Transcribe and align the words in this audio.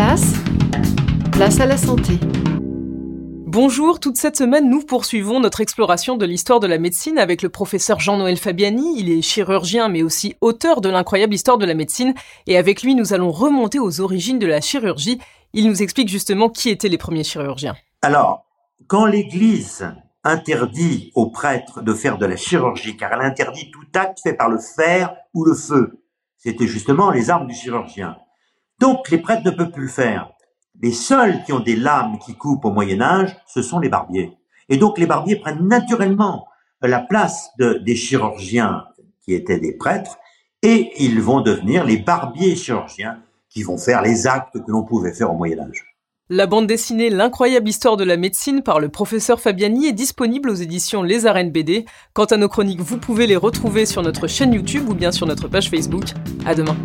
place, 0.00 0.32
place 1.30 1.60
à 1.60 1.66
la 1.66 1.76
santé. 1.76 2.14
Bonjour, 3.46 4.00
toute 4.00 4.16
cette 4.16 4.38
semaine, 4.38 4.70
nous 4.70 4.80
poursuivons 4.80 5.40
notre 5.40 5.60
exploration 5.60 6.16
de 6.16 6.24
l'histoire 6.24 6.58
de 6.58 6.66
la 6.66 6.78
médecine 6.78 7.18
avec 7.18 7.42
le 7.42 7.50
professeur 7.50 8.00
Jean-Noël 8.00 8.38
Fabiani. 8.38 8.98
Il 8.98 9.10
est 9.10 9.20
chirurgien, 9.20 9.90
mais 9.90 10.02
aussi 10.02 10.36
auteur 10.40 10.80
de 10.80 10.88
l'incroyable 10.88 11.34
histoire 11.34 11.58
de 11.58 11.66
la 11.66 11.74
médecine. 11.74 12.14
Et 12.46 12.56
avec 12.56 12.82
lui, 12.82 12.94
nous 12.94 13.12
allons 13.12 13.30
remonter 13.30 13.78
aux 13.78 14.00
origines 14.00 14.38
de 14.38 14.46
la 14.46 14.62
chirurgie. 14.62 15.20
Il 15.52 15.68
nous 15.68 15.82
explique 15.82 16.08
justement 16.08 16.48
qui 16.48 16.70
étaient 16.70 16.88
les 16.88 16.96
premiers 16.96 17.22
chirurgiens. 17.22 17.76
Alors, 18.00 18.46
quand 18.86 19.04
l'Église 19.04 19.86
interdit 20.24 21.12
aux 21.14 21.30
prêtres 21.30 21.82
de 21.82 21.92
faire 21.92 22.16
de 22.16 22.24
la 22.24 22.36
chirurgie, 22.36 22.96
car 22.96 23.12
elle 23.12 23.20
interdit 23.20 23.70
tout 23.70 23.84
acte 23.94 24.20
fait 24.22 24.32
par 24.32 24.48
le 24.48 24.60
fer 24.60 25.14
ou 25.34 25.44
le 25.44 25.54
feu, 25.54 26.02
c'était 26.38 26.68
justement 26.68 27.10
les 27.10 27.28
armes 27.28 27.48
du 27.48 27.54
chirurgien. 27.54 28.16
Donc 28.80 29.10
les 29.10 29.18
prêtres 29.18 29.44
ne 29.44 29.50
peuvent 29.50 29.70
plus 29.70 29.84
le 29.84 29.88
faire. 29.88 30.30
Les 30.82 30.92
seuls 30.92 31.44
qui 31.44 31.52
ont 31.52 31.60
des 31.60 31.76
lames 31.76 32.18
qui 32.18 32.34
coupent 32.34 32.64
au 32.64 32.70
Moyen 32.70 33.02
Âge, 33.02 33.36
ce 33.46 33.60
sont 33.62 33.78
les 33.78 33.90
barbiers. 33.90 34.32
Et 34.70 34.78
donc 34.78 34.98
les 34.98 35.06
barbiers 35.06 35.36
prennent 35.36 35.68
naturellement 35.68 36.46
la 36.82 37.00
place 37.00 37.50
de, 37.58 37.74
des 37.74 37.94
chirurgiens 37.94 38.84
qui 39.22 39.34
étaient 39.34 39.60
des 39.60 39.76
prêtres, 39.76 40.16
et 40.62 40.90
ils 40.98 41.20
vont 41.20 41.42
devenir 41.42 41.84
les 41.84 41.98
barbiers 41.98 42.56
chirurgiens 42.56 43.18
qui 43.50 43.62
vont 43.62 43.76
faire 43.76 44.00
les 44.00 44.26
actes 44.26 44.54
que 44.54 44.70
l'on 44.70 44.84
pouvait 44.84 45.12
faire 45.12 45.30
au 45.30 45.36
Moyen 45.36 45.60
Âge. 45.60 45.84
La 46.30 46.46
bande 46.46 46.68
dessinée 46.68 47.10
L'incroyable 47.10 47.68
histoire 47.68 47.96
de 47.96 48.04
la 48.04 48.16
médecine 48.16 48.62
par 48.62 48.78
le 48.78 48.88
professeur 48.88 49.40
Fabiani 49.40 49.88
est 49.88 49.92
disponible 49.92 50.48
aux 50.48 50.54
éditions 50.54 51.02
Les 51.02 51.26
Arènes 51.26 51.50
BD. 51.50 51.84
Quant 52.14 52.26
à 52.26 52.36
nos 52.36 52.48
chroniques, 52.48 52.80
vous 52.80 52.98
pouvez 52.98 53.26
les 53.26 53.36
retrouver 53.36 53.84
sur 53.84 54.02
notre 54.02 54.28
chaîne 54.28 54.54
YouTube 54.54 54.88
ou 54.88 54.94
bien 54.94 55.10
sur 55.10 55.26
notre 55.26 55.48
page 55.48 55.68
Facebook. 55.68 56.04
À 56.46 56.54
demain. 56.54 56.76